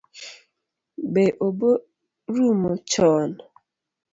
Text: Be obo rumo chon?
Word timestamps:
Be 1.13 1.23
obo 1.47 1.69
rumo 2.35 2.71
chon? 2.91 3.29